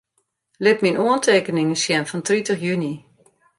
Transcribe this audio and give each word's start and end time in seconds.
Lit 0.63 0.81
myn 0.83 0.99
oantekeningen 1.05 1.77
sjen 1.83 2.07
fan 2.09 2.23
tritich 2.27 2.63
juny. 2.67 2.93